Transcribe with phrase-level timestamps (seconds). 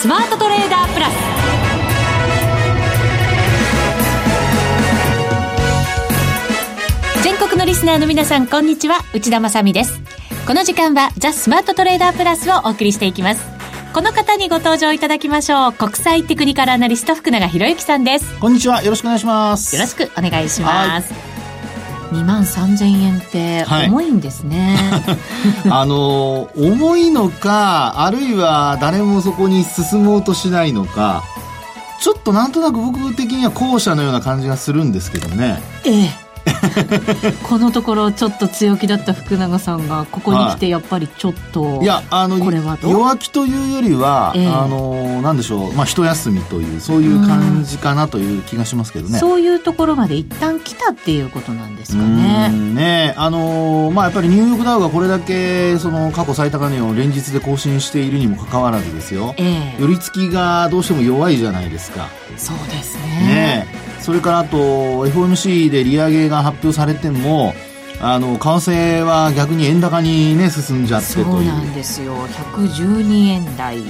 [0.00, 1.14] スマートトレーダープラス。
[7.24, 8.98] 全国のリスナーの皆さんこんにちは。
[9.12, 10.00] 内田まさです。
[10.46, 13.42] この時間はザ・スマートトレーダープラスをお送りしていきます。
[13.92, 15.72] この方にご登場いただきましょう。
[15.72, 18.38] 国際テクニカルアナリスト福永博之さんです。
[18.38, 18.84] こんにちは。
[18.84, 19.74] よろしくお願いします。
[19.74, 21.37] よろしくお願いします
[22.12, 24.76] 2万3000円って重いんですね、
[25.64, 31.22] はい、あの重いのかあるいは誰もそこに進もうとしないのか
[32.00, 35.60] ちょっとなんとなく僕的には後者のような感じがするんですけどね。
[35.84, 36.27] ええ
[37.42, 45.72] このところちょっと強気だった福永さんがここに来てやっぱりちょっと、はい、いやあのこれは弱気というよりは、えー、あのなんでしょう。
[45.72, 52.50] まあ一休みというそういう感じかなという気がしますけどね、そういうところまで一旦来たっていうことなんですかね。
[52.50, 53.14] ね。
[53.16, 62.08] あのまあやっぱりニューヨークダウがこれだけその過去最高値を連日で更新しているにもかかわらずですよ、えー、寄り付きがどうしても弱いじゃないですか。
[62.36, 63.66] そうですね。
[63.74, 64.56] ねそれからあと
[65.06, 67.52] FOMC で利上げが発表されても
[68.00, 71.24] あの為替は逆に円高にね進んじゃってという。
[71.26, 72.16] そうなんですよ。
[72.26, 73.82] 112円台。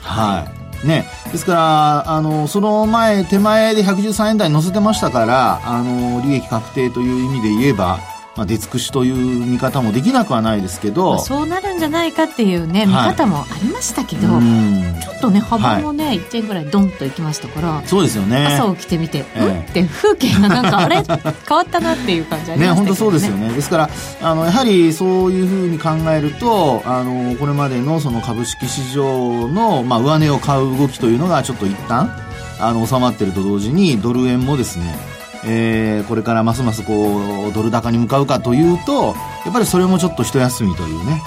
[0.00, 0.50] は
[0.82, 0.86] い。
[0.86, 1.04] ね。
[1.30, 7.98] ですからあのその前手前で113円台乗せてましたからあの利益確定という意味で言えば
[8.36, 18.46] まあ、出尽くしという見方もできなくはないですけど、まあ、そうなるんじゃないかっていうね、見方もありましたけど、ちょっとね幅もね、はい、1点ぐらいドンといきましたからそうですよね。
[18.46, 20.96] 朝起きてみて、えー、うんって風景がなんかあれ？
[21.48, 22.78] 変わったなっていう感じありましたね。
[22.80, 23.48] 本当そうですよね。
[23.48, 23.90] ですから
[24.22, 32.10] あのやはりそういうふうに考えるとあのこれまでのその株式市場の、まあ、上値を買う動きというのがちょっと一旦
[32.60, 41.22] あの収まっていると同時にドル円もですねえー、これからますますこうドル高に向かうかというとやっぱりそれもちょっと一休みというね。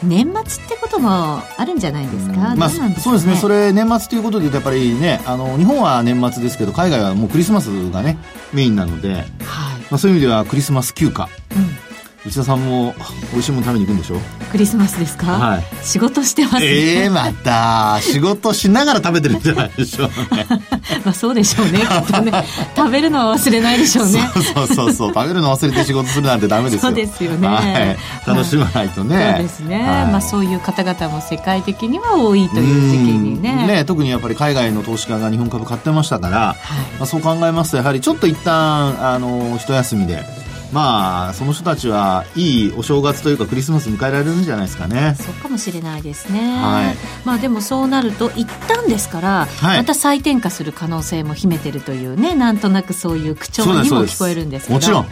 [0.00, 3.34] 年末ってこともあるんじじゃないですか、まあ、そうですね。
[3.34, 8.16] それ年末ということでやっぱりねあの日本は年末ですけど海外はもうクリスマスがね
[8.52, 9.24] メインなので、はい。
[9.24, 11.77] まあ、そういう意味ではクリスマス休暇、うん
[12.26, 12.94] 内田さんも
[13.32, 14.16] 美味しいもの食べに行くんでしょ？
[14.50, 20.46] クリスマスですか、はい、仕事してます、ね、ええー、また仕事しながら食べてるんじゃないでしょうね。
[21.04, 21.80] まあそうでしょうね。
[21.80, 22.32] きっとね。
[22.76, 24.20] 食べるのは忘れないでしょうね。
[24.54, 26.80] そうそうそう食べるの忘れて仕事するなんてダメですよ。
[26.80, 27.96] そうですよね、はい、
[28.26, 33.66] 楽しまないとね、まあ、そうですね、はい、まあそういう方々も世界的には多いという時期にね。
[33.66, 36.56] ね特にやっぱり海外の投資家が日本株買ってましたから、はい。
[36.98, 40.24] まあ、そう考えますとやはりちょっと一旦あの一休みで
[40.72, 45.16] まあその人たちはいいお正月というかクリスマス迎えられるんじゃないですかね。
[45.18, 54.74] そうかもしれないですね、はい、まあでもそうなると一旦ですから、はい、また再転化する可能性も秘めてるというねなんとなくそういう口調にも聞こえるんですけど。
[54.74, 55.06] もちろん。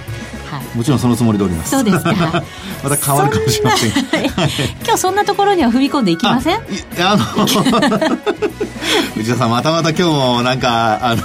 [0.46, 1.70] はい、もちろんそのつもりでおります。
[1.70, 2.12] そうですか。
[2.84, 3.90] また変わるかもしれません。
[4.84, 6.60] 今日そんなところには踏み込んでいきません？
[7.00, 7.24] あの
[9.16, 11.22] 内田さんまたまた今日もなんかあの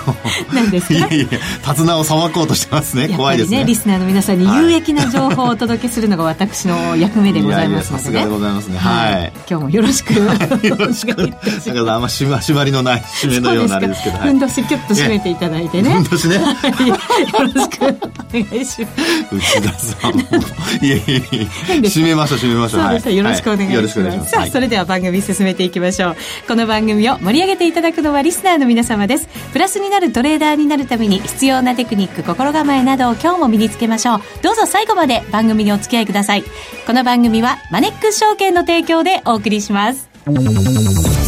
[0.54, 0.94] 何ですか？
[0.94, 1.28] いやいや
[1.64, 3.10] 手綱をさばこうとしてますね。
[3.10, 3.64] 怖いですね。
[3.64, 8.78] リスナーの皆さんに有益な情報をお届けするのが私の役目でございますので、ね、さすがでございますね。
[8.78, 10.14] はい、今日もよろしく。
[10.14, 11.16] よろしく。
[11.16, 11.40] だか
[11.86, 15.90] らあんま締ま縛りのない締めのようなあれですけどふんどしキュッと締めていただいてね。
[15.92, 17.88] ふんどしね、よろしくお
[18.34, 18.88] 願いしま
[19.32, 19.36] す。
[19.36, 20.86] 内田さん。
[20.86, 21.48] いやいやいや
[21.84, 22.82] 締めましょう締めましょう。
[22.82, 26.16] そうです、はい、よろしくお願いします、はい、さあ、それでは番組進めていきましょう。
[26.48, 29.28] この番組を盛り上げていただくのはリスナーの皆様です。
[29.54, 34.11] プラスになるトレーダーになるために必要なテクニック心構えなどを今日も身につけましょう
[34.42, 36.44] どうぞ最後まで番組にお付き合いください。
[36.86, 40.10] この番組はマネックス証券の提供でお送りします。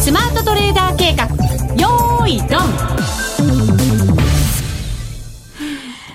[0.02, 1.24] スマートトレーダー計画。
[1.76, 2.60] よーいドン。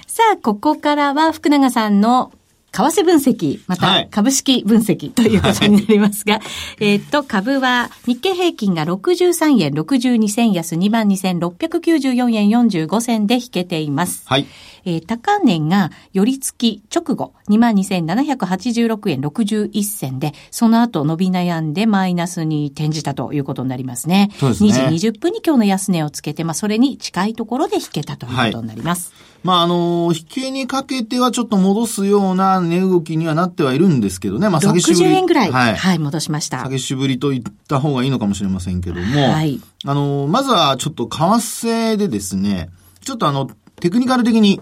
[0.07, 2.31] さあ、ここからは福永さんの
[2.71, 6.43] 為替分析、また株式分析ということになりますが、はい、
[6.79, 14.23] えっと、株は日経平均が63円62銭安22,694円45銭で引けています。
[14.25, 14.45] はい。
[14.85, 24.29] えー、高値が寄り付き直後22,786円61銭で、その後伸び悩んでマイナスに転じたということになりますね。
[24.39, 24.69] そうですね。
[24.69, 29.11] 2時20分に今日の安値をつけて、まあ、それに近いところで引けたということになります。
[29.11, 34.49] はいまあ、あの、引けにかけてはちょっと戻すような値動きにはなってはいるんですけどね。
[34.49, 35.09] まあ、下げしぶり。
[35.09, 36.59] 60円ぐらい、はい、はい、戻しました。
[36.59, 39.31] 下げしぶりと言った方がいいのかもしれませんけども。
[39.31, 39.61] はい。
[39.85, 42.69] あの、まずはちょっと為替でですね、
[43.01, 43.49] ちょっとあの、
[43.79, 44.61] テクニカル的に、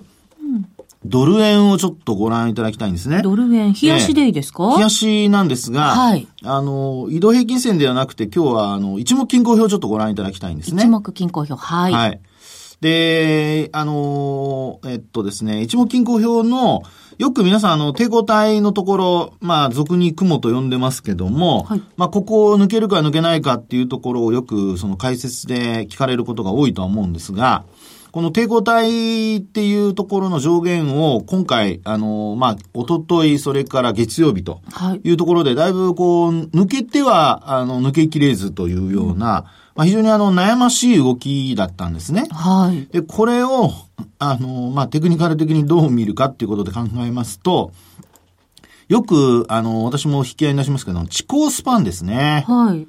[1.05, 3.21] ドル円をちょっとご覧いただきたいんですね。
[3.21, 6.27] ドル円、冷やしでいいですか、冷やしなんですが、はい。
[6.43, 10.83] あの、移動平均線ではなくて、今日は、あの、一目均衡表をちょっとご覧いただきたいんですね。
[10.83, 11.93] 一目均衡表、はい。
[11.93, 12.19] はい。
[12.81, 16.83] で、あのー、えっとですね、一目均衡表の、
[17.17, 27.65] よく皆さん、あの、抵抗体のところ、まあ、俗に雲と呼んでますけども、はい、まあ、ここを抜けるか抜けないかっていうところをよく、その解説で聞かれることが多いとは思うんですが、
[28.11, 34.61] この抵抗体っていうところの上限を今回、あの、まあ、おととい、それから月曜日と
[35.03, 35.11] い。
[35.11, 42.27] うところで、だいぶこう、抜けては、あの、抜けきれずというような、うんまあ、非常にあの、悩ましい動きだったんですね。
[42.31, 42.87] はい。
[42.91, 43.71] で、これを、
[44.17, 47.71] あの、まあ、テクニカル的にどう見るかっていうことで考えますと、
[48.87, 52.43] よく、あの、私も引き合いに出しますけど、地高スパンですね。
[52.47, 52.87] はい。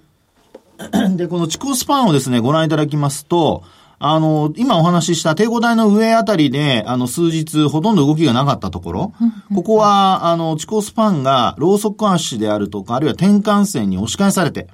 [1.17, 3.65] で、この地高スパンをですね、ご覧いただきますと、
[3.99, 9.13] あの、今お話しした抵抗体の上あたりで、あの、数日ほとんど動きがなかったところ、
[9.55, 14.69] ここは、あの、地高スパンが、ローソク足であるとか、あるいは転換線に押し返されて、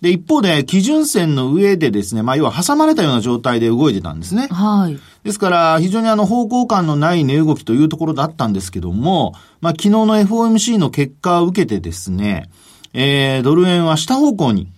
[0.00, 4.48] で、一方で、基準線の上でですね、まあ、要は挟まれたような状態で動いてたんですね。
[4.50, 4.98] はい。
[5.24, 12.50] ですから、非常にあの、方向感のない値動きというところだったんですけども、まあ、昨日の FOMC の結果を受けてですね、
[12.92, 14.68] えー、ドル円は下方向に、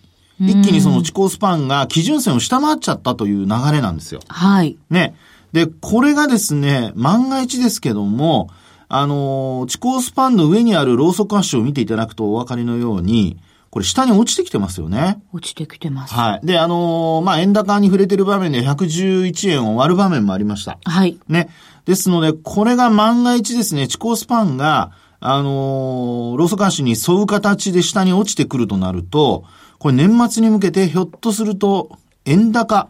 [0.40, 4.20] 一気にその地高スパンが基準線を下回っちゃったという流れなんですよ。
[4.28, 4.76] はい。
[4.88, 5.14] ね。
[5.52, 8.50] で、これがですね、万が一ですけども、
[8.88, 13.36] あの、地高スパンの上にあるローソク足を見ていただくとお分かりのように、
[13.78, 15.22] これ下に落ちてきてますよね。
[15.32, 16.12] 落ちてきてます。
[16.12, 16.46] はい。
[16.46, 20.80] で、あのー、まあ、円高に触れてる場面で111円を割る場面もありました。
[20.84, 21.16] はい。
[21.28, 21.48] ね。
[21.84, 24.90] ですので、これが万が一ですね、地高スパンが、
[25.20, 29.44] あのー、ローソク足に沿う形で下に落ちてくるとなると、
[29.78, 32.88] これ年末に向けてひょっとすると、円高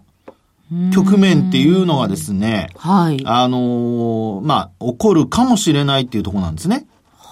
[0.94, 3.20] 局面っていうのがですね、はい。
[3.26, 6.86] あのー、まあ、起こるかもしれないっていうところなんですね。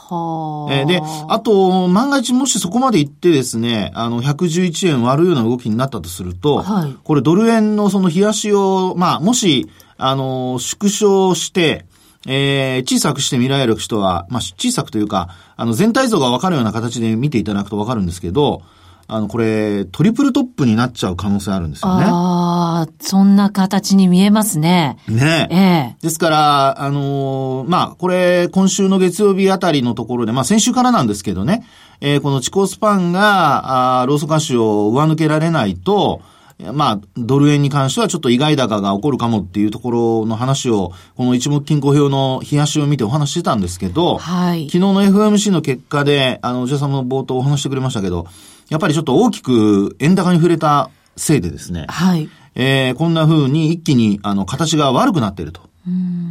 [0.09, 0.75] はあ。
[0.75, 9.69] えー、で、あと、万が一もしそこまで行ってですね、あの、111円割るような動きになったとすると、はい、これドル円のその冷やしを、まあ、もし、
[9.99, 11.87] あの、縮小して、
[12.29, 18.63] えー、小さくして見られる人は、まあ、小さくというか、あの、全体像がわかるような形で見ていただくとわかるんですけど、
[19.09, 22.05] あの、これ、トリプルトップになっちゃう可能性あるんですよね。
[22.07, 24.99] ああ、そんな形に見えますね。
[25.09, 25.55] ねえ。
[25.55, 31.65] えですから、あのー、まあ、これ、今週の月曜日あたりのところで、まあ、先週からなんですけどね、
[32.01, 36.21] えー、この地高スパンが、あローソク足を上抜けられないと、
[36.73, 39.91] まあ、ドル円に関してはちょっと意外高が起こるかもっていうとこ
[40.23, 44.71] ろの話を、この一目均衡表の冷やしを見てお話してたんですけど、はい。
[44.71, 48.27] 昨日の FMC の結果で、あの、おじさんも冒頭お話してくれましたけど、
[48.69, 52.29] やっぱりちょっと大きく円高に触れたせいでですね、はい。
[52.55, 55.63] えー、こんな風に一気に、あの、形が悪くなっていると。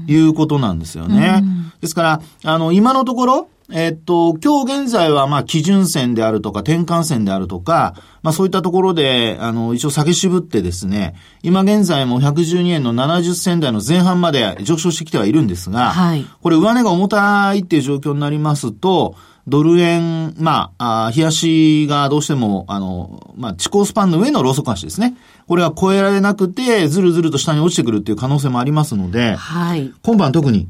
[0.08, 1.42] いうことなんですよね。
[1.80, 16.26] ですから、あの、今のところ、えっと、今日現在は、まあ、基準線であるとか、転換線であるとか、まあ、そういったところで、あの、一応下げ渋ってですね、今現在も112円の70銭台の前半まで上昇してきてはいるんですが、はい。
[16.42, 19.16] これ上値が重たいっていう状況になりますと、
[19.48, 25.16] ドル円、まあ、あ冷やしがどうしても、あの、まあ、地高スパンの上のローソク足ですね。
[25.48, 29.94] これは超えられなくて、ずるずると下に落ちてくるっていう可能性もありますので、はい。
[30.02, 30.68] 今晩特に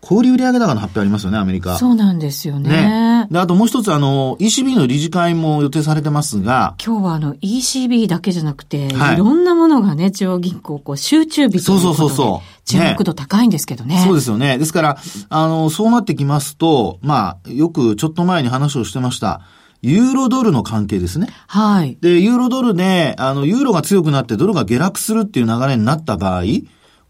[0.00, 1.76] 小売売上高の発表ありますよね、アメリカ。
[1.76, 2.70] そうなんですよね。
[2.70, 3.28] ね。
[3.30, 6.76] で、あともう一つ、あの、ECB の理事会も予定されてますが。
[6.84, 11.82] 今日はあの、ECB だけじゃなくて、はい、いろんなものがね、中央銀行、こう、集中日ということで。
[11.82, 12.57] そうそうそうそう。
[12.68, 14.02] 注目度高いんですけどね。
[14.04, 14.58] そうですよね。
[14.58, 14.98] ですから、
[15.30, 19.40] あの、そうなってきますと、まあ、よくちょっと前に話をしてました。
[19.80, 21.28] ユーロドルの関係ですね。
[21.46, 21.96] はい。
[22.00, 26.42] で、ユーロドルで、あの、ユーロが強くなってドルが下落するっていう流れになった場合、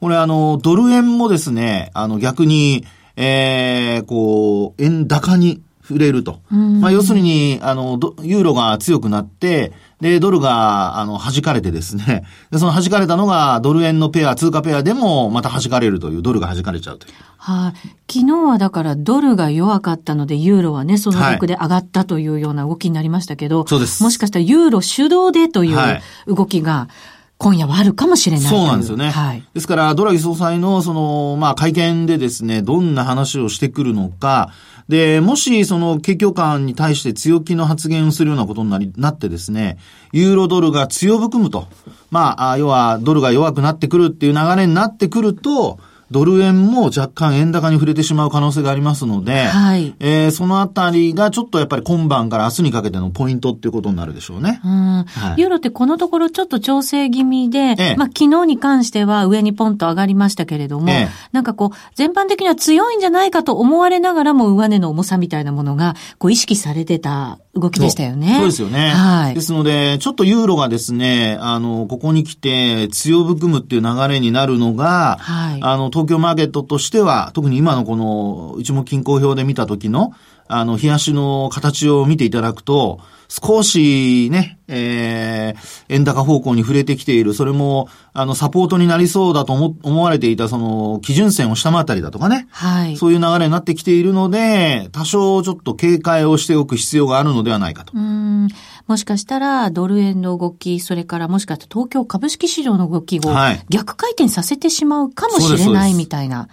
[0.01, 2.85] これあの、ドル円もですね、あの、逆に、
[3.17, 6.41] えー、こう、円高に触れると。
[6.51, 12.25] まあ、要するに、あの、ユーロが強くなって、で、ドルが、あの、弾かれてですね。
[12.51, 17.15] で、その弾かれたのが、ドル円のペア、通貨ペアでも、また弾かれるという、ドルが弾かれちゃうという。
[17.39, 24.03] はい、昨日はだからドルが弱かったので、ユーロはね、その額で上がったというような動きになりましたけど、はい、そうです。
[24.03, 29.11] もしかしたらユーロ主導でという動きが、はい今夜はあるかもしれないそうなんですよね。
[29.11, 29.45] はい。
[29.55, 34.51] ですから、ドラギ総裁の、その、まあ、会見でですね、どんな話をしてくるのか、
[34.89, 39.79] で、もし、その、景況感に対して強気の発言をするようなことになり、なってですね、
[40.13, 41.67] ユーロドルが強含むと。
[42.11, 45.79] まあ、要は、ドルが弱くなってくるっていう流れになってくると、
[46.11, 49.95] ドル円も若干円高に触れてしまう可能性がありますので、はい。
[50.01, 54.61] えー、そのあたりがちょっとやっぱり今晩から明日にかけてのポイントっていうことになるでしょうね。
[54.65, 55.05] うん。
[55.05, 68.37] はい、ユーロってこのところちょっと調整気味で、ええ、まあ昨日に関しては上にポンと上がりましたけれども、え、なんかこう、全般的には強いんじゃないかと思われながらも上値の重さみたいなものが、こう意識されてた動きでしたよね。
[68.37, 68.91] そうですよね。
[68.91, 69.35] はい。
[69.35, 75.61] ですので、ちょっとユーロがですね、あの、ここに来て強含むっていう流れになるのが、はい。
[75.63, 80.13] あの、東京マーケットとしては、特に今のこの、うちも均衡表で見た時の、
[80.49, 87.35] あの、冷やしの形を見ていただくと、少しね、えー、円高方向に触れてきている。
[87.35, 92.49] それも、あの、サポートになりそうだと思思われていた、その、基準線を下回ったりだとかね。
[92.51, 92.97] はい。
[92.97, 97.93] そういう流れになってきているので、多少ちょっと警戒をしておく必要があるのではないかと。
[97.95, 98.49] うん。
[98.87, 103.23] もしかしたら、ドル円の動き、それからもしかしたら東京株式市場の動きを
[103.69, 106.49] 逆回転させてしまうかもしれないみたいな。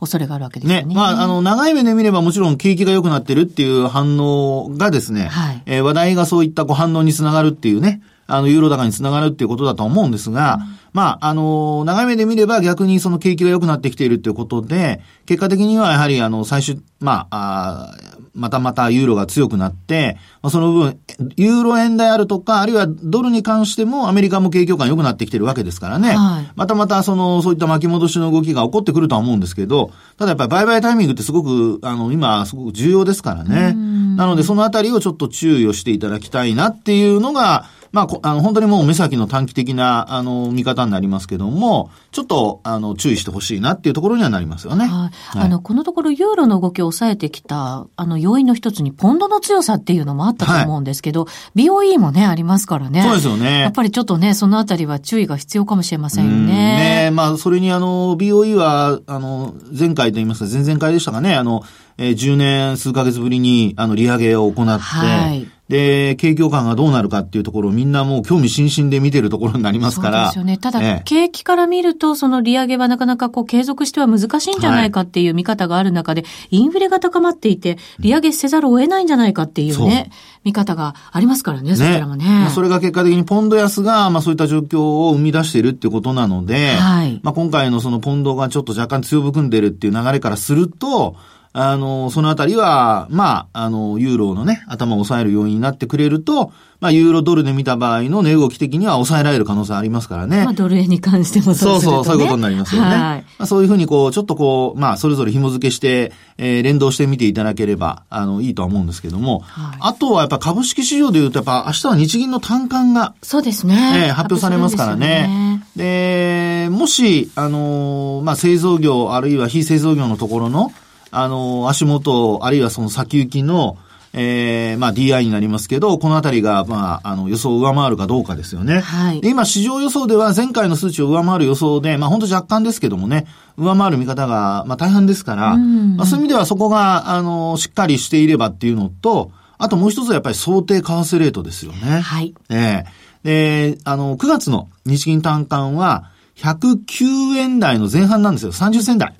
[0.00, 0.82] 恐れがあるわけですね。
[0.82, 0.94] ね。
[0.94, 20.18] まあ、あの、長い目で見ればもちろん景気が良くなってるっていう反応がですね、はい、えー、話題がそういったこう反応につながるっていうね、あの、ユーロ高につながるっていうことだと思うんですが、うん、まあ、あの、長い目で見れば逆にその景気が良くなってきているっていうことで、結果的にはやはりあの、最終、まあ、あまたまたユーロが強くなって、
[20.50, 21.00] その分、
[21.36, 26.10] ユーロ円であるとか、あるいはドルに関してもアメリカも景況感良くなってきてるわけですからね。
[26.10, 33.74] はい、またまたその、そういった巻き戻しの動きが起こってくるとは思うんですけど、ただやっぱり売買タイミングってすごく、あの、今すごく重要ですからね。
[34.16, 44.86] なのでそのあたりをちょっと注意をしていただきたいなっていうのが、まあ、あの、本当にもう目先の短期的な、あの、見方になりますけども、ちょっと、あの、注意してほしいなっていうところにはなりますよね。
[44.86, 45.38] はい。
[45.38, 53.02] あの、このところ、ユーロの動きを抑えてきた、あの、要因の一つに、ポンドの強さっていうのもあったと思うんですけど、はい、BOE もね、ありますからね。
[53.02, 53.60] そうですよね。
[53.60, 57.08] やっぱりちょっとね、そのあたりは注意が必要かもしれませんよね。
[57.08, 61.62] ねまあ、それにあの、BOE は、あの、前回と言いますか、前々回でしたかね、あの、
[61.98, 70.18] えー、10年数ヶ月ぶりに、あの、利上げを行って、はい、で、景況感がどうなるかっていうところをみんなもう興味津々で見てるところになりますから。
[70.18, 70.56] そうですよね。
[70.56, 82.24] ただ、ええ、景気から見ると、その利上げはなかなかこう継続しては難しいんじゃないかっていう見方がある中で、はい、インフレが高まっていて、利上げせざるを得ないんじゃないかっていうね、う見方がありますからね、そちらもね。
[82.24, 91.16] まあ、それが結果的にポンド安が、まあそういった状況を生み出しているっていうことなので、はい、まあ今回のそのポンドがちょっと若干強含んでるっていう流れからすると、
[91.60, 100.44] あの、そのあたりは、まあ、あの、ユーロのね、頭を抑える要因になってくれると、まあ、ユーロドルで見た場合の値動き的には抑えられる可能性ありますからね。
[100.44, 102.88] まあ、ドル円に関してもそうそうそう、そういうことになりますよね。
[102.88, 102.98] はい。
[102.98, 114.04] まあ、そういうふうにこう、ちょっとこう、まあ、それぞれ紐付けして、えー、連動してみていただければ、あの、いいとは思うんですけども、はい、あとはやっぱ株式市場で言うと、やっぱ明日は日銀の単管が、そうですね。
[114.06, 115.64] えー、発表されますからね。
[115.74, 120.70] で、ね、もし、あの、まあ、製造業、あるいは非製造業のところの、
[121.10, 123.76] あの、足元、あるいはその先行きの、
[124.14, 128.80] えー、まあ DI になりますけど、このあたりが、まあ、あの予想を上回るかどうかですよね。
[128.80, 129.20] はい。
[129.20, 142.00] で、今市場予想では前回の数値を上回る予想で、まあ本当若干ですけどもね、上回る見方が、まあ大半ですから、まあそういう意味ではそこが、あの、しっかりしていればっていうのと、あともう一つはやっぱり想定為替レートですよね。
[142.00, 142.34] はい。
[142.48, 142.84] え
[143.24, 148.52] えー、で、あの、9月の日銀単価は、109円台の前半なんですよ。
[148.52, 149.14] 30銭台。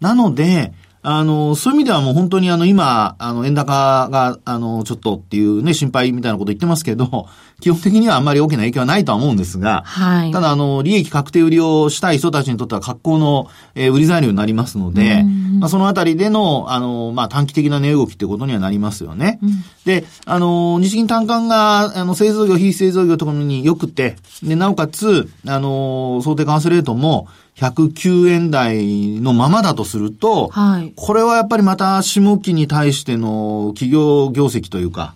[0.00, 0.72] なので、
[1.08, 7.28] あの、そういう意味ではもう本当にあの、今、あの、円高が、あの、ちょっとっていうね、心配みたいなこと言ってますけど、
[7.60, 10.30] 基本的にはあんまり大きな影響はないとは思うんですが、はい。
[10.30, 15.24] ただ、あの、利益確定売りをしたい人たちにとっては格好の、えー、売り材料になりますので、
[15.58, 19.38] まあ、そのあたりでの、あの、まあ、短期的な値動きってことにはなりますよね。
[19.42, 35.14] うん、で、あの、日銀単価が、あの、製造業、非製造業ともに良くて、で、なおかつ、あの、想定為替レートも、109円台のままだとすると、はい、これはやっぱりまた下期に対しての企業業績というか、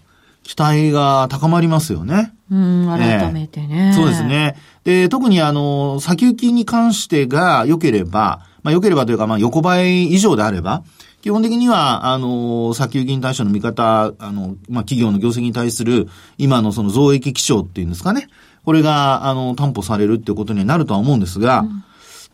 [0.50, 2.32] 期待が高まりますよね。
[2.50, 4.56] うん、改めてね、えー、そうですね。
[4.82, 10.82] で、特にあの、先行きに関してが良ければ、まあ良ければというか、まあ横ばい以上であれば、
[11.22, 18.26] 基本的には、あの、先行きに対しての見方、あの、まあ企業の業績に対する、今のその増益基調っていうんですかね。
[18.64, 21.84] これが、あの、担保されるっていうことになるとは思うんですが、うん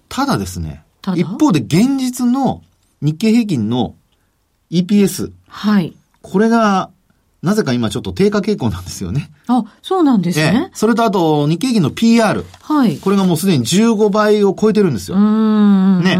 [0.08, 0.84] ただですね、
[1.16, 2.62] 一方で現実の
[3.02, 3.96] 日経平均の
[4.70, 5.32] EPS。
[5.48, 5.96] はい。
[6.22, 6.90] これが、
[7.46, 9.30] なぜか今ちょっと低下傾向なんですよね。
[9.46, 10.72] あ、そうなんですね。
[10.74, 12.44] それとあと、日経平均の PR。
[12.60, 12.98] はい。
[12.98, 15.16] これがもうすでに15倍を超えてるんですよ。
[15.16, 16.02] うん。
[16.02, 16.18] ね。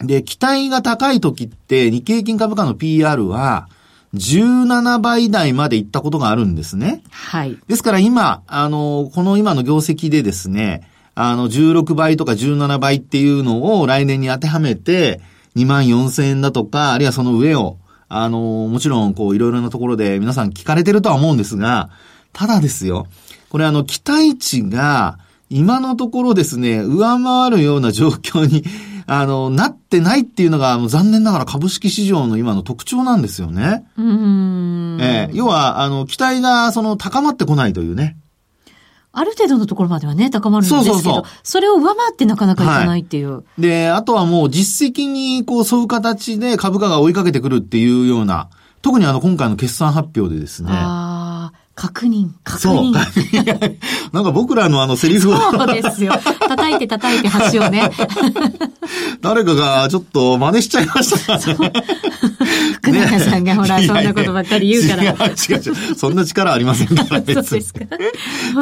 [0.00, 3.68] で、期待が高い時って、日経平均株価の PR は、
[4.14, 7.02] 17倍台まで行ったことがあるんですね。
[7.10, 7.58] はい。
[7.68, 15.20] ですから今、あの、この今の業績でですね、あの、16倍とか17倍っていうのを来年に当てはめて、
[15.54, 17.76] 2万4千円だとか、あるいはその上を、
[18.08, 21.90] あの、もちろん、こう、いろいろなところで皆さん聞かれてるとは思うんですが、
[22.32, 23.06] ただですよ、
[23.48, 25.18] これあの、期待値が、
[25.50, 28.64] 今のところですね、上回るような状況に
[29.06, 33.84] あの、なってないっていうのが、残念ながら株式市場の今の特徴なんですよね。
[33.98, 34.98] うん。
[35.00, 38.16] ええ要は、あの、期待が、その、高まってこないというね。
[39.14, 43.36] ある程度のところまではね、高まるんですけど、そうそうそうそれを上回ってなかなかいかないっていう。
[43.36, 48.48] はい、で、あとはもう実績にこう沿う形で株価が追いかけてくるっていうような、
[48.82, 50.70] 特にあの今回の決算発表でですね。
[51.74, 52.62] 確認、確認。
[52.62, 52.92] そう。
[54.12, 55.36] なんか僕らのあのセリフを。
[55.36, 56.12] そうですよ。
[56.48, 57.90] 叩いて叩いて橋をね。
[59.20, 61.72] 誰かがちょっと真似しちゃいましたね。
[62.74, 65.02] 福永さんがほら、そんなことばっかり言うから。
[65.02, 65.94] 違う違う違う。
[65.96, 67.44] そんな力ありませんから、別に。
[67.44, 67.80] そうですか。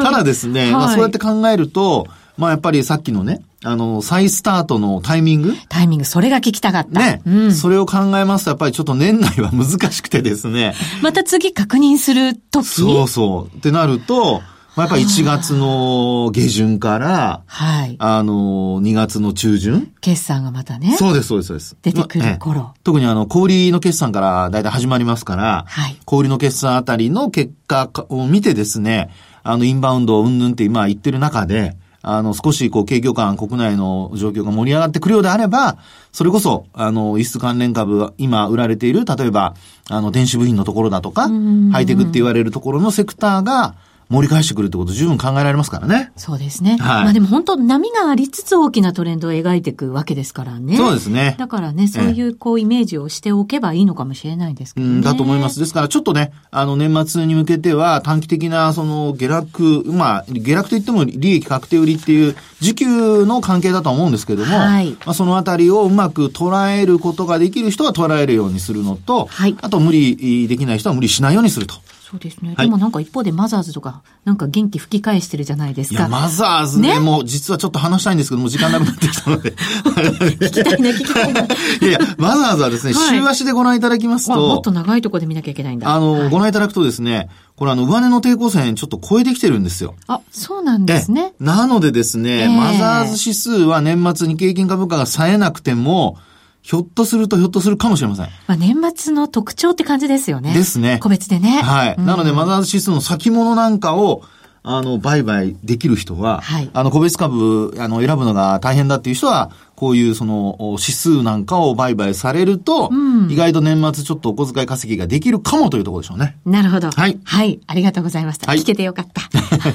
[0.01, 5.53] ただですね、まあそうやって考えると、まあやっぱりさっきのね、あの、再スタートのタイミング？
[5.69, 6.99] タイミング、それが聞きたかった。
[6.99, 7.21] ね。
[7.25, 10.73] うん、それを考えますと、やっぱりちょっと年内は難しくてですね。
[11.01, 13.57] また次確認するときそうそう。
[13.57, 14.41] ってなると、
[14.75, 17.95] まあ、やっぱ1月の下旬から、はい。
[17.99, 19.93] あの、2月の中旬？
[20.01, 20.97] 決算がまたね。
[20.97, 21.77] そうです、そうです、そうです。
[21.83, 22.61] 出てくる頃。
[22.61, 25.97] ま特にあの、小売の決算からだいたい始まりますから、はい。
[26.05, 29.11] 小売の決算あたりの結果を見てですね、
[29.43, 35.77] あの、インバウンドうんぬんって今言ってる中で、あの、少しこう、景況感、国内の状況が盛り上がってくるようであれば、
[36.11, 39.55] それこそ、あの、輸出関連株、今売られている、例えば、
[39.89, 41.29] あの、電子部品のところだとか、
[41.71, 43.75] ハイテクって言われるところのセクターが、
[44.13, 46.11] 盛り返してくるってこと十分考えられますからね。
[46.15, 46.77] そうですね。
[46.79, 47.03] はい。
[47.05, 50.77] まあでも本当波がありつつ大きなトレンドを描いていくわけですからね。
[50.77, 51.35] そうですね。
[51.39, 54.93] だからね、そういうこうイメージをしておけばいいのかもしれないですけどね。
[54.93, 55.59] うん、だと思います。
[55.59, 64.91] ですからちょっとね、あの年末に向けては短期的なその下落、まあ下落といっても利益確定売りっていう時給の関係だと思うんですけども、はい。
[64.91, 69.57] まあそのあたりをうまく捉えることができる人は捉えるようにするのと、はい。
[69.61, 71.75] あと無理できない人は無理しないようにすると。
[72.13, 72.53] そうですね。
[72.55, 76.01] はい、でもなんか一方でマザーズとか、なんか元気吹き返してるじゃないですか。
[76.01, 79.51] いや、マザーズね、ねもう実はちょっと話したいんですけども、時間なくなってきたので。
[79.51, 81.41] 聞きたいな、聞きたいな。
[81.41, 81.45] い
[81.81, 84.35] やいや、マザーズはですね、はい、週足でご覧いただきますと。
[84.35, 85.91] もっと長いところで見なきゃいけないんだ。
[85.91, 89.95] あの、はい、ご覧いただくとですね、これあの、上値の抵抗線ちょっと超えてきてるんですよ。
[90.05, 91.33] あ、そうなんですね。
[91.39, 96.19] なのでですね、えー、マザーズ指数は年末に経験株価が冴えなくても、
[96.63, 98.25] ひょっとするとひょっとするかもしれません。
[98.47, 100.53] まあ、年末の特徴って感じですよね。
[100.53, 100.97] ですね。
[101.03, 101.61] 個別でね。
[101.61, 101.95] はい。
[101.97, 104.23] うん、なので、マザーズ指数の先物なんかを、
[104.63, 112.95] あの、売買できる人は、はい、あの、個別株、あの、選ぶのが大変だっていう人は、こういうその、指数なんかを売買されると、う
[113.25, 116.37] ん、意外と年末ちょっとお小遣い稼ぎができるかもというところでしょうね。
[116.45, 116.91] なるほど。
[116.91, 117.19] はい。
[117.25, 117.59] はい。
[117.67, 118.47] ありがとうございました。
[118.47, 119.23] はい、聞けてよかった。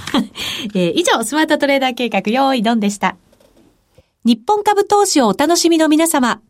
[0.72, 3.16] えー、以上、スマートトレーダー計画、用意ドンでした。
[4.24, 6.40] 日本株投資をお楽しみの皆様。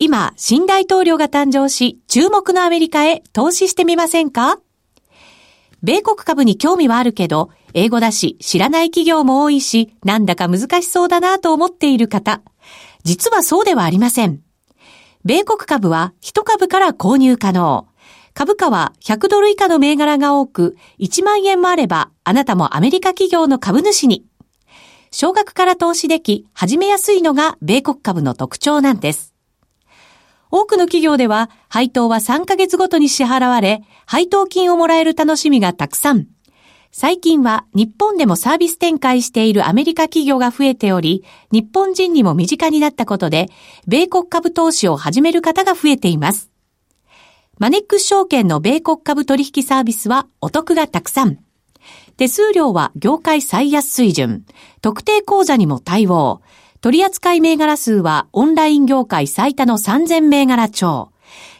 [0.00, 4.60] 今、新大統領が誕生し、注目のアメリカへ投資してみませんか？
[5.82, 12.42] 米国株に興味はあるけど、英語だし、知らない企業も多いし、なんだか難しそうだなと思っている方。
[13.02, 14.40] 実はそうではありません。
[15.24, 17.88] 米国株は1株から購入可能。
[18.34, 24.24] 株価は100ドル以下の銘柄が多く、1万円もあれば、あなたもアメリカ企業の株主に。
[25.10, 29.34] 少額から投資でき、始めやすいのが米国株の特徴なんです。
[30.50, 36.26] 多くの企業では配当は3ヶ月ごとに支払われ、配当金をもらえる楽しみがたくさん。
[36.90, 43.48] 最近は日本でもサービス展開しているアメリカ企業が増えており、日本人にも身近になったことで、
[43.86, 46.50] 米国株投資を始める方が増えています。
[47.58, 51.38] マネックス証券の米国株取引サービスはお得がたくさん。
[52.16, 54.44] 手数料は業界最安水準。
[54.80, 56.40] 特定口座にも対応。
[56.80, 61.10] 取扱銘柄数はオンライン業界最多の3000銘柄超。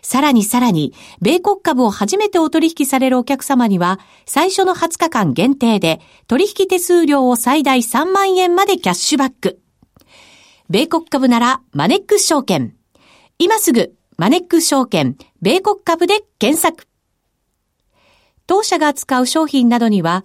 [0.01, 9.61] さらにさらに、米国株を初めてお取引されるお客様には、最初の20日間限定で、取引手数料を最大3万円までキャッシュバック。
[10.71, 12.75] 米国株なら、マネックス証券。
[13.39, 16.87] 今すぐ、マネックス証券、米国株で検索。
[18.47, 20.25] 当社が扱う商品などには、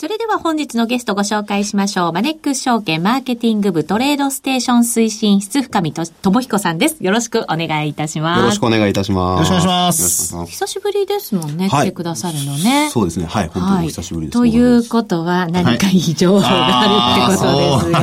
[0.00, 2.12] それでは本本日のゲストご紹介しましょう。
[2.12, 7.04] マネックス証券マーケティング部トレードステーション推進室深見と智彦さんです。
[7.04, 8.38] よろしくお願いいたします。
[8.38, 9.50] よろしくお願いいたします。
[9.50, 10.46] よろしくお願いします。
[10.46, 12.88] 久しぶりですもんね、来てくださるのね。
[12.90, 13.26] そうですね。
[13.26, 13.48] はい。
[13.48, 14.38] 本当にお久しぶりです。
[14.38, 17.44] ということは何かいい情報があるってこ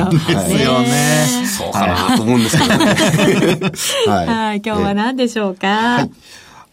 [0.04, 0.52] とですよ。
[0.52, 1.46] ですよね。
[1.46, 2.84] そうかなと思うんですけどね。
[4.06, 4.62] はい。
[4.62, 6.10] 今日は何でしょうか、はい、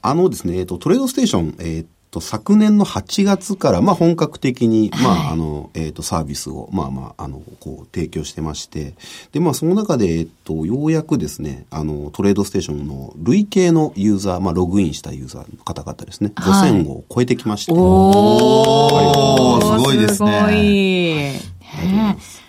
[0.01, 8.93] あのですね、えっと、トレードステーション、えっと、昨年の8月から、まあ、本格的に、まあ、あの、えっ、と、サービスを、まあまあ、あの、こう、提供してまして、
[9.31, 17.71] で、まあ、その中で、えっと、ようやくですね、あの、トレードステーションの累計のユーザー、まあ、ログインしたユーザーの方々ですね、はい、5000を超えてきまして。
[17.73, 21.39] おー、すごいですね。
[21.39, 21.89] すご
[22.29, 22.42] い。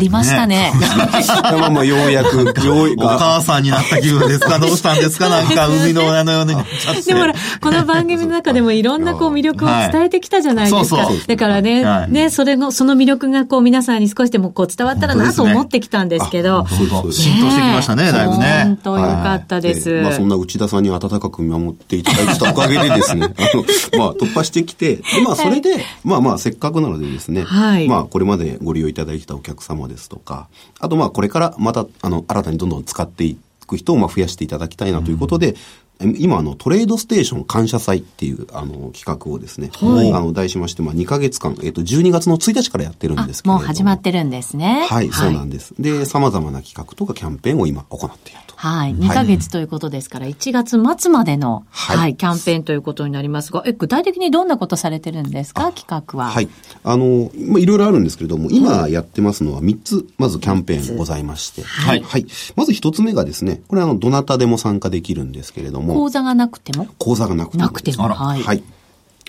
[0.00, 0.72] りましたね。
[1.42, 4.58] まあまあ、ようやく、 ようお母さんになった気分ですか？
[4.60, 5.28] どうしたんですか？
[5.28, 6.54] なんか、海の親のように。
[7.04, 7.24] でも
[7.60, 10.96] この番組の中でもいろんなこう魅力を伝えてきたじゃないですか。
[10.96, 16.66] はい、そうそうだからね、はい、ね、それの、その魅力がこう皆さんに少しでもこう伝わったらなと思ってきたんですけど。
[16.68, 18.62] 浸透してきましたね、だいぶね。
[18.64, 20.00] 本当よかったです。
[20.02, 23.64] まあそんな内田さんに温かく見守っていただいたおかげでですね、 あの、
[23.98, 30.48] まあ突破してきて、まあそれで、まあまあせっかくなのでですね、はい、まあこれまでご利用いただいたお客様ですとか、
[30.80, 35.56] あとまあこれからまたあの新たにどんどん使っていく人をまあ増やしていただきたいなということで、うん、
[36.00, 44.86] 今あのトレードステーション感謝祭っていうあの企画をですね、はい、あの題しましてまあ2か月間えっ、ー、と12月の1日からやってるんですけどもう始まってるんですね。
[44.88, 45.74] はい、はい、そうなんです。
[45.78, 48.56] で様々な企画とかキャンペーンを今行っていると。
[48.56, 48.94] はい。
[48.94, 56.30] 2ヶ月ということですから、1月末までの、はい、はい、キャンペーンということになりますが、え、具体的にどんなことされてるんですか、企画は。
[56.30, 56.48] はい。
[56.82, 61.62] あの、まあ、いろいろあるんですけれども、今やってますのは3つ、まずキャンペーンございまして。
[61.62, 62.02] はい。
[62.02, 62.26] はい。
[62.56, 65.85] まず1つ目がですね、これあの、どなたでも参加できるんですけれども。
[65.94, 66.86] 講座がなくても？
[66.98, 67.64] 講座がなくても。
[67.64, 68.08] なくても。
[68.08, 68.42] はい。
[68.42, 68.62] はい。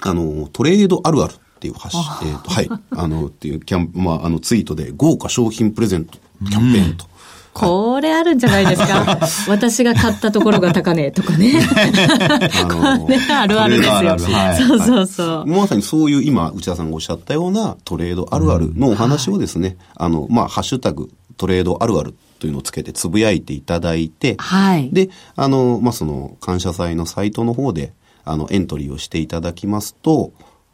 [0.02, 2.70] あの、トレードあるあるっていう発信、えっ、ー、と、はい。
[2.91, 6.17] あの、っていうキャン、 まあ、あの、ツイートで豪華商品プレゼント
[6.50, 7.06] キャンペーンと。
[7.54, 9.17] これあるんじゃないですか
[9.50, 11.54] 私が買ったところが高値とかね。
[12.70, 14.20] これあるあるですよ。
[14.67, 15.46] そうそうそう。
[15.48, 24.89] まさにそういう今、内田さんがおっしゃったようなトレードあるあるのお話をですね、あの、まあ、ハッシュタグトレードあるあるというのをつけてつぶやいていただいて、はい。
[24.91, 27.93] で、あの、まあ、その、感謝祭のサイトの方で、
[28.26, 30.32] あの、エントリーをしていただきますと、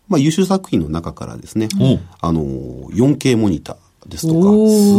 [0.08, 1.70] まあ、優秀作品の中からですね、
[2.22, 4.40] あの、4K モニター、ですとか。
[4.42, 4.46] す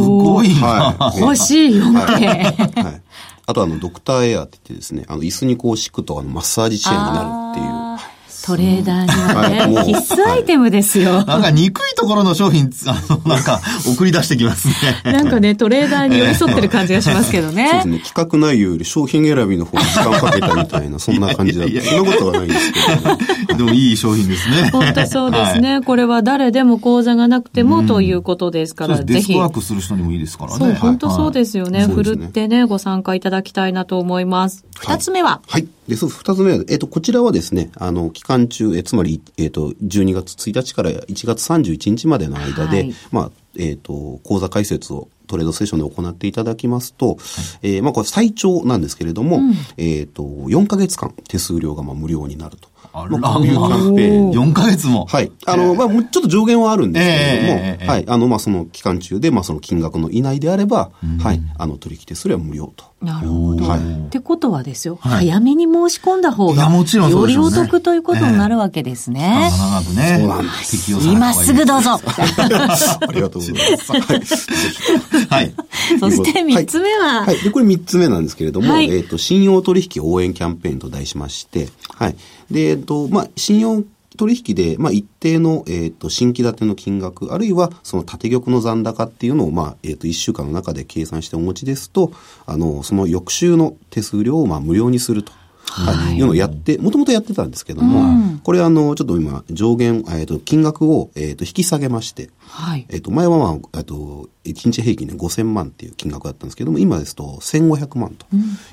[0.06, 1.20] ごいはい。
[1.20, 2.82] 欲しい 4K。
[2.82, 3.02] はい。
[3.46, 8.13] あとあの、ドクターエアって言ってですね、あの、椅子にこう敷くとあの、マッサージチェーンになるっていう。
[8.42, 11.24] トレーダーにはね、必須アイテムですよ。
[11.24, 14.74] なんか憎いところの商品、あの、なんか送り出してきますね。
[15.12, 17.68] なんかね、トレーダーに寄り添ってる感じがしますけどね。
[17.68, 17.98] そうですね。
[18.00, 21.80] 企画内容より商品選びの方に時間かけたみたいな、そんな感じだった。
[21.80, 23.24] そんなことはないんですけど、ね、
[23.56, 24.70] でもいい商品ですね。
[24.70, 25.74] 本当そうですね。
[25.74, 29.12] はい、これは誰でも講座がなくてもということですから、ぜひ。
[29.14, 30.58] デスクワークする人にもいいですからね。
[30.58, 31.86] そう、本当そうですよね。
[31.86, 34.64] ふるってね、ご参加いただきたいなと思います。
[34.78, 35.40] 二つ目は？
[35.48, 35.66] はい。
[35.88, 47.16] で、そう、二つ目は、えっ、と、こちらはですね、あの、期間中、えつまり、えっ、と、12月1日から1月31日までの間で、はい、まあ、えっ、と、講座解説をトレードセッションで行っていただきますと、はい、
[47.62, 52.68] えー、まあ、これ最長なんですけれども、うん、えっ、と、4ヶ月間手数料がまあ無料になると。
[52.94, 54.30] あら、こういうキャンペーン。
[54.30, 55.06] 4ヶ月も。
[55.06, 55.32] はい。
[55.46, 58.04] あの、まあ、ちょっと上限はあるんですけれども、えー、はい。
[58.06, 61.40] あの、まあ、その期間中で、まあ、その金額の以内であれば、はい。
[61.58, 62.84] あの、取引手数料は無料と。
[63.02, 63.64] なるほど。
[63.66, 63.80] はい。
[63.80, 69.50] ってことはですよ、はい、早めに申し込んだ方が、もちろんよりお得ということになるわけですね。
[69.58, 70.18] 長くね。
[70.20, 70.92] そうなんです。
[71.08, 71.98] 今すぐどうぞ。
[72.00, 73.92] ありがとうございます。
[75.28, 75.52] はい。
[76.00, 82.16] そして三つ目は、はい、で、これ三つ目なんですけれども、はい、えっ、と、信用取引応援キャンペーンと題しまして、はい。
[82.50, 83.82] で、えっ、と、まあ、信用
[84.16, 92.12] 取引で、まあ、一定の、えっ、ー、と、新規建ての金額、あるいは、その縦玉の残高っていうのを、まあ、えっ、ー、と、一週間の中で計算してお持ちですと、
[92.46, 95.32] あの、その翌週の手数料を、まあ、無料にすると。
[95.66, 102.86] はい、いうのをやって、もともとやってたんですけども、うん、これあの、ちょっと今、上限、えっ、ー、と、金額を、えっ、と、引き下げまして、はい。
[102.88, 108.26] えっ、と、前はまあ、えっと、1日平均で5000万っていう金額だったんですけども、今ですと1500万と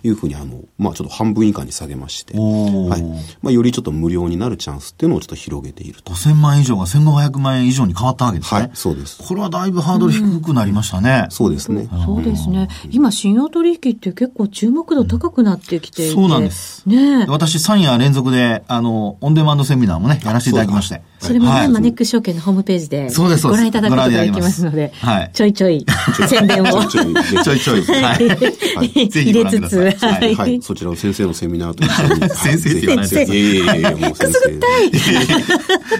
[0.03, 3.01] いうふうに、あの、まあちょっと半分以下に下げまして、はい。
[3.41, 6.13] まあよりちょっと無料になるチャンスっていうのをちょっと広げていると。
[6.13, 8.61] 5000万以上が1500万円以上に変わったわけですね。
[8.61, 9.23] はい、そうです。
[9.25, 11.21] これはだいぶハードル低くなりましたね。
[11.25, 11.87] うん、そうですね。
[12.05, 12.67] そうですね。
[12.89, 16.87] 今、信用取引って結構注目度高くなってきていて、そうなんです。
[16.87, 21.01] ね私3夜連続で、あの、オンデマンドセミナーもね、やらせていただきまして。
[21.21, 25.85] それもね、はい、マネックス証券のホームページでご覧いただくことができますので、はい、ちょいちょい
[26.27, 26.85] 宣伝を。
[26.85, 27.81] ちょいちょい。
[28.01, 29.07] はい。
[29.07, 30.61] 入れつつ、はい。
[30.61, 32.29] そちらの先生のセミナーと一緒に。
[32.29, 33.37] 先生って言わないですよ。
[33.37, 34.51] いやいやもう先生。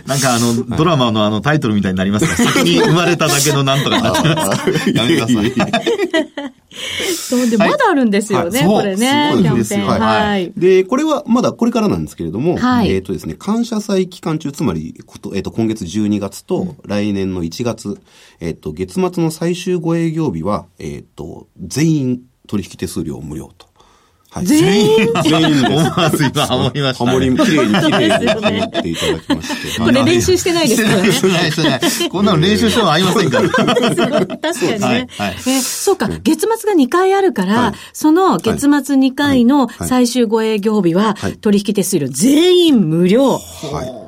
[0.07, 4.89] なんかあの、ドラマのあのタイトルみたいになりますから、先に生まれただけのなんとかなっちゃいます。
[4.89, 5.33] やめてくださ
[6.47, 6.60] い。
[6.71, 9.33] そうで、まだあるんですよね、これね。
[9.41, 9.87] キャンペーン。
[9.87, 10.53] はい。
[10.55, 14.95] で、これはまだこれからなんですけれども、えっとですね、感謝祭期間中、つまり、
[15.33, 17.99] えっと、今月12月と来年の1月、
[18.39, 23.70] えっと、月末の最終ご営業日は、えっと、全員取引手数料無料と。
[24.33, 25.65] はい、全員全員です。
[25.65, 27.11] 思わず今ハモりました、ね。
[27.11, 29.79] ハモり、綺麗に綺麗にハモっていただきまして。
[29.81, 31.11] これ練習してないですよね。
[31.11, 32.09] してない、してない。
[32.09, 33.49] こんなの練習しても合いませんから。
[33.49, 34.79] 確かにね。
[34.79, 43.33] はいはい、えそうか、月末が2回あるから、はい、その月末2回の最終ご営業日は、取引手数料全員無料。
[43.33, 44.01] はい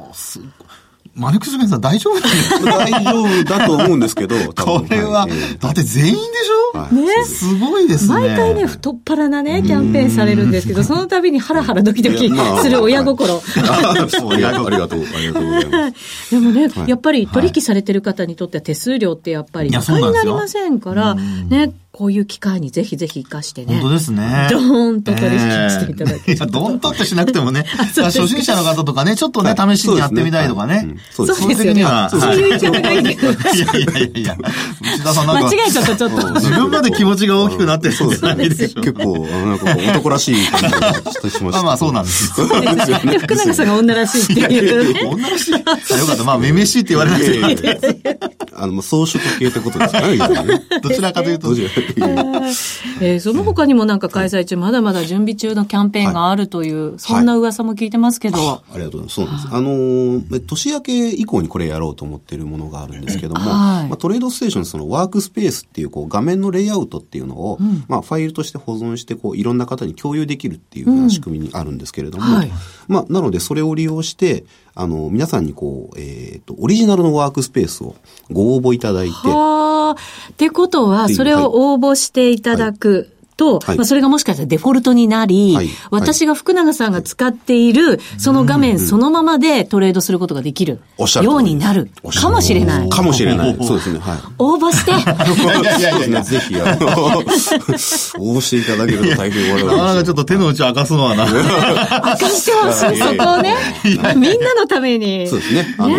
[1.16, 2.20] マネックスベンさん大丈夫
[2.66, 5.28] 大丈夫だと思うんですけど、これは、
[5.60, 7.26] だって全員でしょ、はい、ね。
[7.26, 8.14] すごいですね。
[8.14, 13.36] 毎回ね、太っ腹なね、キャンペーンされるんですけど、 その度にハラハラドキドキする親心。
[13.36, 16.32] ありがとう、ありがとうございます。
[16.32, 23.76] でもね、やっぱり取引されてる方にとっては手数料ってやっぱり、馬鹿になりませんから、ね、こういう機会にぜひぜひ活かしてね。
[23.76, 24.48] 本当ですね。
[24.50, 30.96] ドーンと取引していただき、えー、いや、ドーンとってしなくてもね、 初心者の方とかね、ちょっとね、試しにやってみたいとかね。
[31.12, 31.54] そうですね。
[31.54, 32.10] そういうには。
[32.10, 33.02] そういう一応がいい。
[33.02, 34.38] いやいやいやいや。
[34.82, 35.44] 内田さんなんか。
[35.44, 36.34] 間違えちゃった、ちょっと。
[36.34, 38.82] 自分まで気持ちが大きくなってるんじゃないでしょ。
[38.82, 41.50] 結構、なんか男らしい感じがしました。
[41.52, 42.48] まあまあ、そうなんですよ。
[42.48, 45.10] で、福永さんが女らしいっていう。
[45.10, 45.74] 女らしいよか
[46.14, 46.24] った。
[46.24, 48.18] まあ、めめしいって言われなくて。
[48.56, 50.18] あの、装飾系ってことですかね。
[50.82, 51.54] どちらかというと。
[53.02, 59.42] えー、その他にもなんか開催中、まだまだ準備中のキャンペーンがあるという、はい、そんな噂も聞いてますけど、はい、ありがとうございます。
[59.44, 59.56] そうです。
[59.56, 72.52] あのー、年明け以降にこれやろうと思ってるものがあるんですけども、はい、まあ、トレードステーションそのワークスペースっていうこう画面のレイアウトっていうのを、うん、まあ、ファイルとして保存してこういろんな方に共有できるっていうような仕組みにあるんですけれども、うんはい、
[72.88, 77.96] まあ、なのでそれを利用して、あの、皆さんにこう、えっ、ー、と、オリジナルのワークスペースを
[78.32, 79.14] ご応募いただいて。
[79.30, 79.96] はあ。
[80.32, 83.13] ってことは、それを応応募していただく。
[83.38, 92.90] と、はい、まあ、それがもしかしたらデフォルトになり、はい、私が福永さんが使っている、その画面そのままでトレードすることができるようになるかもしれない。
[92.90, 93.58] かもしれない。
[93.62, 94.00] そうですね。
[94.00, 94.18] はい。
[94.38, 94.92] 応募して。
[94.94, 94.96] い
[95.64, 96.62] やいやいや、 ぜひ、 応
[98.38, 99.72] 募していただけると大変我々。
[99.74, 101.26] なかなかちょっと手の内明かすのはな。
[101.26, 103.56] 明かしてほしい、そこをね。
[103.84, 105.28] みんなのために。
[105.28, 105.76] そうですね。
[105.80, 105.98] 明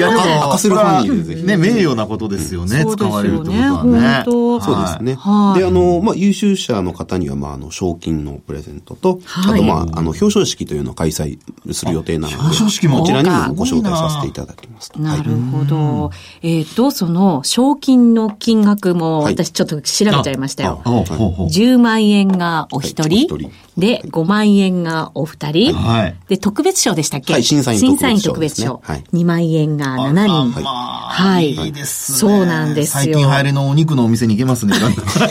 [0.51, 1.43] かせる範囲でぜひ。
[1.43, 2.85] ね、名誉なことですよね。
[2.89, 4.23] 使われるってことはね。
[4.25, 5.13] そうですね。
[5.15, 5.19] で、
[5.65, 11.39] あの、まあ、優秀者の方には、まあ、あの、賞金のプレゼントと、はい、あと、まあ、あの、表彰式というのを開催
[11.73, 16.11] する予定なので、表彰式もこちらにもご招待させていただきますなるほど。
[16.43, 20.83] えっ、と、その、賞金の金額も、私ちょっと調べちゃいましたよ。
[20.85, 23.35] はい、10万円がお一人。
[23.35, 25.75] はいで、5万円がお二人。
[25.75, 26.17] はい。
[26.29, 27.33] で、特別賞でしたっけ？
[27.33, 27.99] はい、審査員特別賞、ね。
[27.99, 28.81] 審査員特別賞。
[28.85, 29.05] はい。
[29.13, 30.63] 2万円が7人。
[30.63, 31.51] はい。
[31.51, 32.19] いいですね。
[32.19, 33.15] そうなんですよ。
[33.15, 34.77] 最近流行りのお肉のお店に行けますね。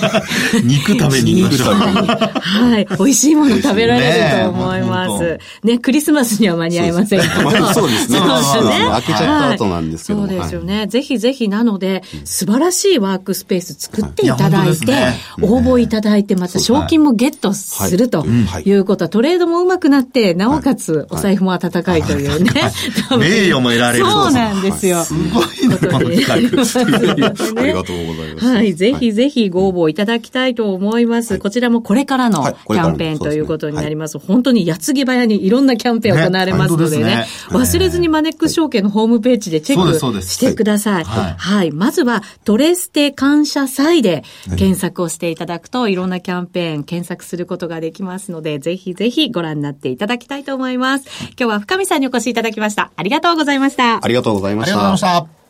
[0.64, 1.83] 肉食べに行く食べに。
[1.84, 2.88] はい。
[2.98, 5.40] 美味しいもの食べられると思います。
[5.64, 7.34] ね、クリスマスには間に合いませんけど。
[7.74, 8.20] そうですね。
[8.20, 8.88] そうですね。
[8.92, 10.88] 開けちゃった後なんですけどそうですよね。
[10.88, 14.94] ぜひぜひなので、素晴らしいワークスペース作っていただいて、
[15.42, 18.26] 応募いただいて、また賞金もゲットすると。
[18.66, 22.52] いうことは、トレードも上手くなって、なおかつお財布も温かいというね。
[23.18, 24.06] 名誉も得られる。
[24.06, 25.04] そうなんですよ。
[25.04, 26.34] すごいな、この企画。
[27.62, 28.46] ありがとうございます。
[28.46, 28.74] はい。
[28.74, 31.38] ぜひぜひご応募いただきたいと思います。
[31.40, 34.18] こちらもこれからのキャンペーンということになります。
[34.20, 37.26] 本当に矢継ぎ早にいろんなキャンペーン行われますのでね。
[37.50, 41.04] 忘れずにマネックス証券のホームページでチェックしてください。
[41.04, 41.72] はい。
[41.72, 44.24] まずは、トレステ感謝祭で
[44.58, 51.06] 検索をしていただくと、いろんなキャンペーン検索することができますので、ぜひぜひご覧になっていただきたいと思います。
[51.22, 52.92] 今日は深見さんにお越しいただきました。
[52.96, 54.04] ありがとうございました。
[54.04, 54.74] ありがとうございました。
[54.74, 55.44] ありがとうございました。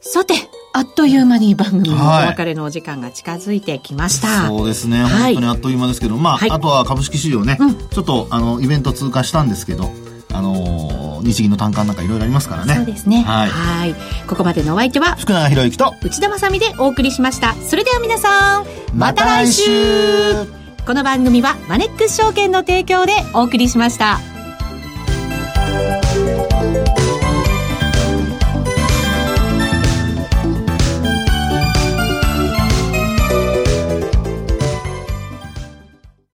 [0.00, 0.34] さて、
[0.76, 4.28] あっという間に番組のお別れのお時間が近づいてきました。
[4.28, 9.90] はい、そうですね、本当にあっという間ですけど、まあ、はい、あとは株式市場ね、うん、ちょっとあのイベント通過したんですけど、
[10.34, 12.74] あのー、日銀の単価なんかいろいろありますからね。
[12.74, 13.22] そうですね。
[13.22, 13.48] はい。
[13.48, 13.94] はい
[14.26, 17.54] ここまでのお相手は、福永博之と内田まさでお送りしました。
[17.54, 20.44] それでは皆さん、また来週
[20.86, 24.20] この番組はマネックス証券の提供でお送りしました。